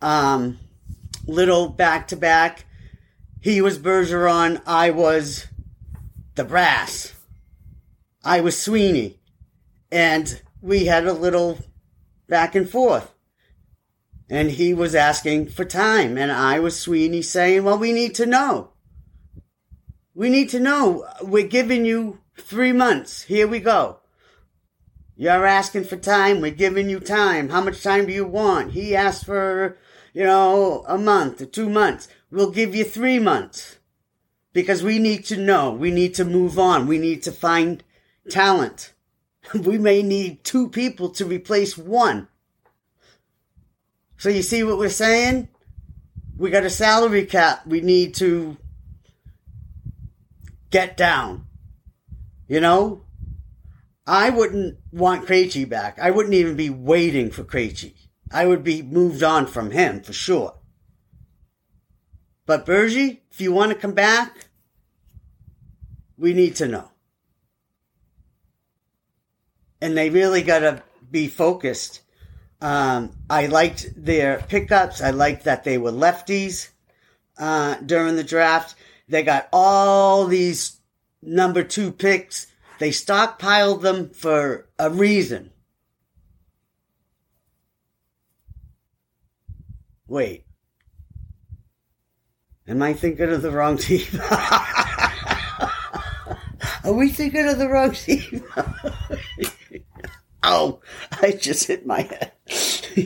um, 0.00 0.58
little 1.26 1.68
back 1.68 2.08
to 2.08 2.16
back 2.16 2.64
he 3.42 3.60
was 3.60 3.76
Bergeron. 3.76 4.62
I 4.66 4.90
was 4.90 5.48
the 6.36 6.44
brass. 6.44 7.12
I 8.24 8.40
was 8.40 8.56
Sweeney. 8.56 9.18
And 9.90 10.40
we 10.60 10.86
had 10.86 11.08
a 11.08 11.12
little 11.12 11.58
back 12.28 12.54
and 12.54 12.70
forth. 12.70 13.11
And 14.32 14.52
he 14.52 14.72
was 14.72 14.94
asking 14.94 15.50
for 15.50 15.66
time. 15.66 16.16
And 16.16 16.32
I 16.32 16.58
was 16.58 16.80
Sweeney 16.80 17.20
saying, 17.20 17.64
well, 17.64 17.76
we 17.76 17.92
need 17.92 18.14
to 18.14 18.24
know. 18.24 18.70
We 20.14 20.30
need 20.30 20.48
to 20.48 20.58
know. 20.58 21.06
We're 21.20 21.46
giving 21.46 21.84
you 21.84 22.20
three 22.38 22.72
months. 22.72 23.24
Here 23.24 23.46
we 23.46 23.60
go. 23.60 23.98
You're 25.16 25.44
asking 25.44 25.84
for 25.84 25.98
time. 25.98 26.40
We're 26.40 26.50
giving 26.50 26.88
you 26.88 26.98
time. 26.98 27.50
How 27.50 27.60
much 27.60 27.82
time 27.82 28.06
do 28.06 28.12
you 28.14 28.24
want? 28.24 28.72
He 28.72 28.96
asked 28.96 29.26
for, 29.26 29.76
you 30.14 30.24
know, 30.24 30.82
a 30.88 30.96
month 30.96 31.42
or 31.42 31.46
two 31.46 31.68
months. 31.68 32.08
We'll 32.30 32.52
give 32.52 32.74
you 32.74 32.84
three 32.84 33.18
months 33.18 33.76
because 34.54 34.82
we 34.82 34.98
need 34.98 35.26
to 35.26 35.36
know. 35.36 35.72
We 35.72 35.90
need 35.90 36.14
to 36.14 36.24
move 36.24 36.58
on. 36.58 36.86
We 36.86 36.96
need 36.96 37.22
to 37.24 37.32
find 37.32 37.84
talent. 38.30 38.94
We 39.52 39.76
may 39.76 40.02
need 40.02 40.42
two 40.42 40.70
people 40.70 41.10
to 41.10 41.26
replace 41.26 41.76
one. 41.76 42.28
So 44.22 44.28
you 44.28 44.42
see 44.42 44.62
what 44.62 44.78
we're 44.78 44.88
saying? 44.88 45.48
We 46.38 46.50
got 46.50 46.62
a 46.62 46.70
salary 46.70 47.26
cap 47.26 47.66
we 47.66 47.80
need 47.80 48.14
to 48.22 48.56
get 50.70 50.96
down. 50.96 51.46
You 52.46 52.60
know? 52.60 53.02
I 54.06 54.30
wouldn't 54.30 54.78
want 54.92 55.26
Krejci 55.26 55.68
back. 55.68 55.98
I 55.98 56.12
wouldn't 56.12 56.36
even 56.36 56.54
be 56.54 56.70
waiting 56.70 57.32
for 57.32 57.42
Krejci. 57.42 57.94
I 58.30 58.46
would 58.46 58.62
be 58.62 58.80
moved 58.80 59.24
on 59.24 59.48
from 59.48 59.72
him 59.72 60.02
for 60.02 60.12
sure. 60.12 60.54
But 62.46 62.64
Bergie, 62.64 63.22
if 63.32 63.40
you 63.40 63.52
want 63.52 63.72
to 63.72 63.76
come 63.76 63.92
back, 63.92 64.46
we 66.16 66.32
need 66.32 66.54
to 66.56 66.68
know. 66.68 66.92
And 69.80 69.96
they 69.96 70.10
really 70.10 70.42
got 70.42 70.60
to 70.60 70.84
be 71.10 71.26
focused. 71.26 72.02
Um, 72.62 73.10
I 73.28 73.46
liked 73.46 73.92
their 73.96 74.38
pickups. 74.38 75.02
I 75.02 75.10
liked 75.10 75.44
that 75.44 75.64
they 75.64 75.78
were 75.78 75.90
lefties 75.90 76.68
uh, 77.36 77.74
during 77.84 78.14
the 78.14 78.22
draft. 78.22 78.76
They 79.08 79.24
got 79.24 79.48
all 79.52 80.26
these 80.26 80.80
number 81.20 81.64
two 81.64 81.90
picks. 81.90 82.46
They 82.78 82.90
stockpiled 82.90 83.82
them 83.82 84.10
for 84.10 84.68
a 84.78 84.88
reason. 84.90 85.50
Wait. 90.06 90.46
Am 92.68 92.80
I 92.80 92.92
thinking 92.92 93.32
of 93.32 93.42
the 93.42 93.50
wrong 93.50 93.76
team? 93.76 94.06
Are 96.84 96.92
we 96.92 97.08
thinking 97.08 97.48
of 97.48 97.58
the 97.58 97.68
wrong 97.68 97.90
team? 97.90 98.44
oh, 100.44 100.80
I 101.20 101.32
just 101.32 101.66
hit 101.66 101.84
my 101.86 102.02
head. 102.02 102.32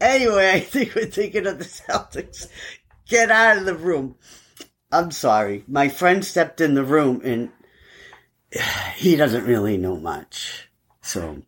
anyway, 0.00 0.50
I 0.50 0.60
think 0.60 0.94
we're 0.94 1.06
thinking 1.06 1.46
of 1.46 1.58
the 1.58 1.64
Celtics. 1.64 2.46
Get 3.08 3.30
out 3.30 3.58
of 3.58 3.64
the 3.64 3.74
room. 3.74 4.16
I'm 4.90 5.10
sorry. 5.10 5.64
My 5.66 5.88
friend 5.88 6.24
stepped 6.24 6.60
in 6.60 6.74
the 6.74 6.84
room 6.84 7.20
and 7.24 7.50
he 8.96 9.16
doesn't 9.16 9.44
really 9.44 9.76
know 9.76 9.96
much. 9.96 10.68
So, 11.00 11.42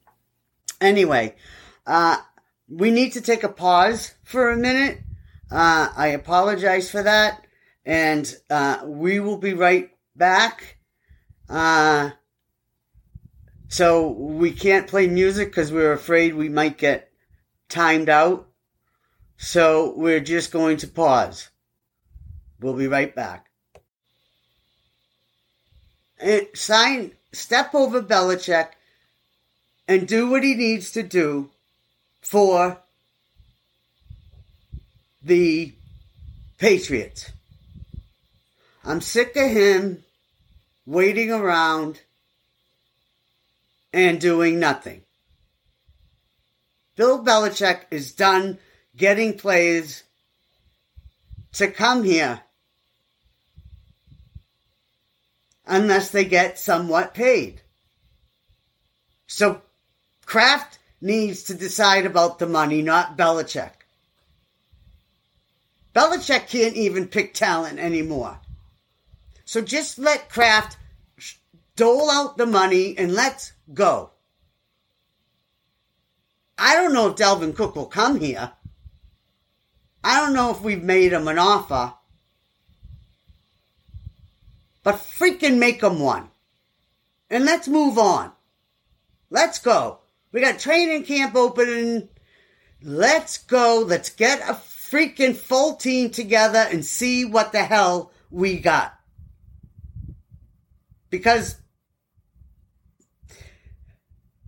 anyway, 0.81 1.37
uh, 1.87 2.17
we 2.69 2.91
need 2.91 3.13
to 3.13 3.21
take 3.21 3.45
a 3.45 3.49
pause 3.49 4.15
for 4.25 4.51
a 4.51 4.57
minute. 4.57 5.01
Uh, 5.51 5.91
I 5.95 6.09
apologize 6.09 6.91
for 6.91 7.03
that. 7.03 7.47
And, 7.85 8.35
uh, 8.49 8.81
we 8.87 9.21
will 9.21 9.37
be 9.37 9.53
right 9.53 9.91
back. 10.17 10.79
Uh, 11.49 12.11
so 13.69 14.09
we 14.09 14.53
can't 14.53 14.87
play 14.87 15.07
music 15.07 15.49
because 15.49 15.73
we're 15.73 15.93
afraid 15.93 16.35
we 16.35 16.49
might 16.49 16.79
get 16.79 17.11
timed 17.69 18.09
out. 18.09 18.47
So 19.37 19.93
we're 19.97 20.21
just 20.21 20.53
going 20.53 20.77
to 20.79 20.89
pause. 20.89 21.51
We'll 22.61 22.75
be 22.75 22.87
right 22.87 23.15
back. 23.15 23.47
And 26.21 26.47
sign, 26.55 27.13
step 27.33 27.75
over 27.75 28.01
Belichick 28.01 28.69
and 29.89 30.09
do 30.09 30.31
what 30.31 30.45
he 30.45 30.55
needs 30.55 30.93
to 30.93 31.03
do 31.03 31.51
for 32.23 32.79
the 35.23 35.73
Patriots. 36.59 37.33
I'm 38.85 39.01
sick 39.01 39.37
of 39.37 39.51
him 39.51 40.05
waiting 40.87 41.31
around 41.31 42.01
and 43.95 44.21
doing 44.21 44.59
nothing. 44.59 45.03
Bill 46.97 47.25
Belichick 47.25 47.83
is 47.93 48.11
done 48.11 48.59
getting 48.97 49.39
players 49.39 50.03
to 51.53 51.71
come 51.71 52.03
here 52.03 52.41
unless 55.65 56.11
they 56.11 56.25
get 56.25 56.59
somewhat 56.59 57.15
paid. 57.15 57.63
So 59.29 59.63
Kraft 60.27 60.79
needs 61.01 61.45
to 61.45 61.55
decide 61.55 62.05
about 62.05 62.41
the 62.41 62.47
money, 62.49 62.83
not 62.83 63.17
Belichick. 63.17 63.71
Belichick 65.95 66.49
can't 66.49 66.75
even 66.75 67.07
pick 67.07 67.33
talent 67.33 67.79
anymore. 67.79 68.41
So 69.45 69.61
just 69.61 70.01
let 70.01 70.29
Kraft 70.29 70.77
dole 71.77 72.11
out 72.11 72.37
the 72.37 72.47
money 72.47 72.97
and 72.97 73.13
let's 73.13 73.53
go. 73.73 74.11
I 76.57 76.75
don't 76.77 76.93
know 76.93 77.09
if 77.09 77.17
Dalvin 77.17 77.55
Cook 77.55 77.75
will 77.75 77.87
come 77.87 78.21
here. 78.21 78.53
I 80.03 80.21
don't 80.21 80.35
know 80.35 80.51
if 80.51 80.61
we've 80.61 80.83
made 80.83 81.13
him 81.13 81.27
an 81.29 81.39
offer. 81.39 81.95
But 84.83 84.97
freaking 84.97 85.59
make 85.59 85.83
him 85.83 85.99
one. 85.99 86.29
And 87.31 87.45
let's 87.45 87.67
move 87.67 87.99
on. 87.99 88.33
Let's 89.31 89.59
go. 89.59 90.01
We 90.31 90.41
got 90.41 90.59
training 90.59 91.05
camp 91.05 91.35
opening. 91.35 92.09
Let's 92.83 93.39
go. 93.39 93.83
Let's 93.85 94.11
get 94.11 94.41
a 94.43 94.53
freaking 94.53 95.35
full 95.35 95.77
team 95.77 96.11
together 96.11 96.67
and 96.71 96.85
see 96.85 97.25
what 97.25 97.51
the 97.51 97.65
hell 97.65 98.13
we 98.31 98.59
got. 98.59 98.95
Because 101.09 101.57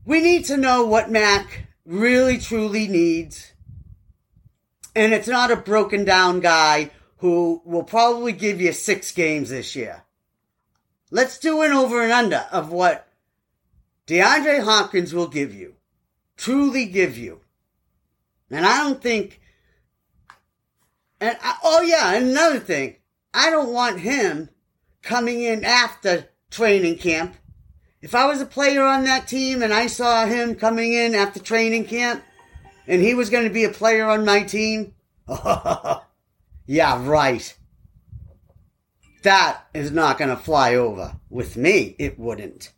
we 0.07 0.23
need 0.23 0.45
to 0.47 0.57
know 0.57 0.87
what 0.87 1.11
Mac 1.11 1.66
really 1.85 2.38
truly 2.38 2.87
needs. 2.87 3.53
And 4.95 5.12
it's 5.12 5.29
not 5.29 5.51
a 5.51 5.57
broken 5.57 6.05
down 6.05 6.40
guy 6.40 6.92
who 7.19 7.61
will 7.64 7.83
probably 7.83 8.33
give 8.33 8.61
you 8.61 8.73
six 8.73 9.11
games 9.12 9.51
this 9.51 9.77
year. 9.77 10.05
Let's 11.11 11.38
do 11.38 11.61
an 11.62 11.73
over 11.73 12.03
and 12.03 12.12
under 12.12 12.47
of 12.51 12.71
what 12.71 13.09
DeAndre 14.07 14.62
Hopkins 14.62 15.12
will 15.12 15.29
give 15.29 15.55
you. 15.55 15.75
Truly 16.37 16.87
give 16.87 17.19
you. 17.19 17.40
And 18.51 18.64
I 18.64 18.85
don't 18.85 19.03
think, 19.03 19.40
and 21.21 21.37
I, 21.42 21.57
oh 21.64 21.83
yeah, 21.83 22.14
another 22.14 22.61
thing. 22.61 22.97
I 23.35 23.51
don't 23.51 23.73
want 23.73 24.01
him 24.01 24.51
coming 25.03 25.42
in 25.42 25.64
after 25.64 26.29
training 26.51 26.99
camp 26.99 27.37
if 28.07 28.14
I 28.14 28.27
was 28.27 28.40
a 28.40 28.47
player 28.47 28.85
on 28.85 29.03
that 29.03 29.27
team 29.27 29.64
and 29.64 29.75
I 29.75 29.88
saw 29.88 30.27
him 30.27 30.55
coming 30.55 30.92
in 30.92 31.16
after 31.16 31.40
training 31.40 31.87
camp 31.87 32.23
and 32.87 33.03
he 33.03 33.14
was 33.14 33.31
going 33.31 33.49
to 33.49 33.53
be 33.53 33.64
a 33.64 33.69
player 33.69 34.07
on 34.07 34.25
my 34.25 34.45
team, 34.45 34.95
yeah, 36.69 37.05
right. 37.05 37.57
That 39.25 39.61
is 39.75 39.90
not 39.90 40.19
going 40.19 40.31
to 40.31 40.37
fly 40.37 40.77
over. 40.77 41.16
With 41.31 41.57
me, 41.57 41.97
it 41.99 42.16
wouldn't. 42.16 42.73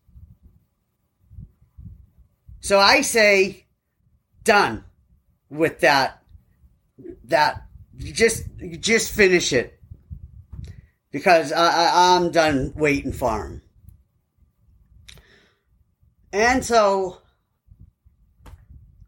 So 2.60 2.78
I 2.78 3.02
say, 3.02 3.66
done 4.44 4.82
with 5.50 5.80
that. 5.80 6.22
That 7.24 7.64
just 7.98 8.44
just 8.80 9.12
finish 9.12 9.52
it 9.52 9.78
because 11.10 11.52
I, 11.52 11.66
I, 11.66 12.16
I'm 12.16 12.30
done 12.30 12.72
waiting 12.74 13.12
for 13.12 13.46
him. 13.46 13.62
And 16.32 16.64
so, 16.64 17.18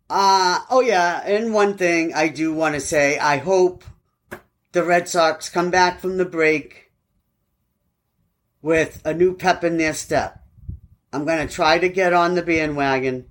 uh, 0.09 0.61
oh 0.71 0.81
yeah, 0.81 1.23
and 1.25 1.53
one 1.53 1.77
thing 1.77 2.15
I 2.15 2.29
do 2.29 2.53
want 2.53 2.75
to 2.75 2.81
say, 2.81 3.19
I 3.19 3.37
hope 3.37 3.85
the 4.73 4.85
Red 4.85 5.09
Sox 5.09 5.49
come 5.49 5.71
back 5.71 6.01
from 6.01 6.17
the 6.17 6.25
break 6.25 6.93
with 8.63 9.03
a 9.05 9.13
new 9.13 9.35
pep 9.35 9.65
in 9.65 9.77
their 9.77 9.95
step. 9.95 10.43
I'm 11.13 11.25
going 11.25 11.47
to 11.47 11.53
try 11.53 11.79
to 11.79 11.89
get 11.89 12.13
on 12.13 12.35
the 12.35 12.43
bandwagon. 12.43 13.27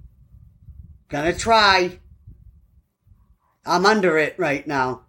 Gonna 1.10 1.34
try. 1.34 2.00
I'm 3.66 3.86
under 3.86 4.18
it 4.20 4.36
right 4.38 4.66
now. 4.68 5.06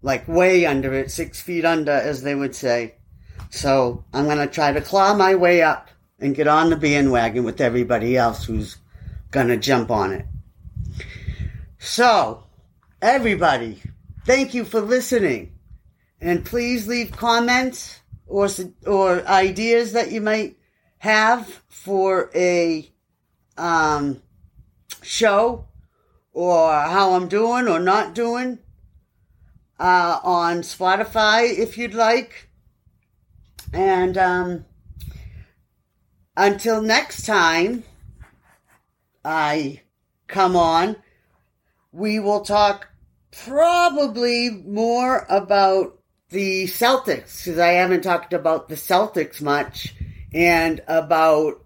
Like 0.00 0.26
way 0.26 0.64
under 0.64 0.94
it, 0.94 1.10
six 1.10 1.40
feet 1.40 1.66
under, 1.66 1.92
as 1.92 2.22
they 2.22 2.34
would 2.34 2.54
say. 2.54 2.94
So 3.50 4.04
I'm 4.12 4.26
to 4.26 4.46
try 4.46 4.72
to 4.72 4.80
claw 4.80 5.14
my 5.14 5.34
way 5.34 5.62
up 5.62 5.90
and 6.18 6.34
get 6.34 6.48
on 6.48 6.70
the 6.70 6.76
bandwagon 6.76 7.44
with 7.44 7.60
everybody 7.60 8.16
else 8.16 8.44
who's 8.44 8.76
going 9.30 9.48
to 9.48 9.56
jump 9.56 9.90
on 9.90 10.12
it. 10.12 10.26
So, 11.78 12.44
everybody, 13.02 13.82
thank 14.24 14.54
you 14.54 14.64
for 14.64 14.80
listening. 14.80 15.52
And 16.20 16.44
please 16.44 16.88
leave 16.88 17.12
comments 17.12 18.00
or, 18.26 18.48
or 18.86 19.26
ideas 19.26 19.92
that 19.92 20.10
you 20.10 20.20
might 20.20 20.56
have 20.98 21.62
for 21.68 22.30
a 22.34 22.90
um, 23.58 24.22
show 25.02 25.66
or 26.32 26.72
how 26.72 27.14
I'm 27.14 27.28
doing 27.28 27.68
or 27.68 27.78
not 27.78 28.14
doing 28.14 28.58
uh, 29.78 30.18
on 30.22 30.58
Spotify 30.58 31.56
if 31.56 31.78
you'd 31.78 31.94
like. 31.94 32.48
And 33.72 34.16
um, 34.16 34.64
until 36.36 36.82
next 36.82 37.26
time, 37.26 37.84
I 39.24 39.80
come 40.26 40.56
on, 40.56 40.96
we 41.92 42.18
will 42.18 42.40
talk 42.40 42.88
probably 43.44 44.50
more 44.50 45.26
about 45.28 45.98
the 46.30 46.64
Celtics 46.64 47.44
because 47.44 47.58
I 47.58 47.72
haven't 47.72 48.02
talked 48.02 48.32
about 48.32 48.68
the 48.68 48.74
Celtics 48.74 49.40
much 49.40 49.94
and 50.32 50.80
about 50.88 51.64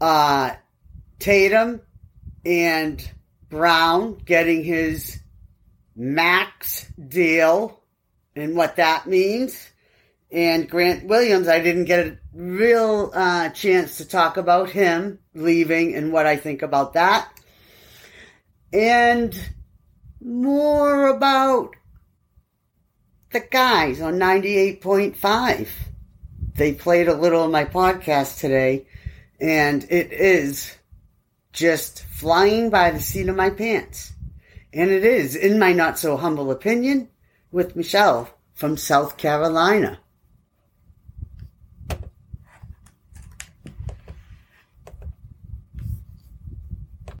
uh, 0.00 0.54
Tatum 1.18 1.80
and 2.44 3.10
Brown 3.48 4.18
getting 4.24 4.64
his 4.64 5.20
max 5.94 6.86
deal 7.08 7.80
and 8.34 8.56
what 8.56 8.76
that 8.76 9.06
means. 9.06 9.70
And 10.32 10.68
Grant 10.68 11.06
Williams, 11.06 11.46
I 11.46 11.60
didn't 11.60 11.84
get 11.84 12.06
a 12.06 12.18
real 12.32 13.10
uh, 13.14 13.50
chance 13.50 13.98
to 13.98 14.08
talk 14.08 14.38
about 14.38 14.70
him 14.70 15.18
leaving 15.34 15.94
and 15.94 16.10
what 16.10 16.26
I 16.26 16.36
think 16.36 16.62
about 16.62 16.94
that. 16.94 17.28
And 18.72 19.38
more 20.22 21.08
about 21.08 21.76
the 23.30 23.40
guys 23.40 24.00
on 24.00 24.14
98.5. 24.14 25.68
They 26.54 26.72
played 26.72 27.08
a 27.08 27.14
little 27.14 27.44
of 27.44 27.50
my 27.50 27.66
podcast 27.66 28.40
today, 28.40 28.86
and 29.38 29.84
it 29.84 30.12
is 30.12 30.74
just 31.52 32.04
flying 32.04 32.70
by 32.70 32.90
the 32.90 33.00
seat 33.00 33.28
of 33.28 33.36
my 33.36 33.50
pants. 33.50 34.12
And 34.72 34.90
it 34.90 35.04
is, 35.04 35.36
in 35.36 35.58
my 35.58 35.72
not 35.72 35.98
so 35.98 36.16
humble 36.16 36.50
opinion, 36.50 37.08
with 37.50 37.76
Michelle 37.76 38.30
from 38.54 38.78
South 38.78 39.18
Carolina. 39.18 39.98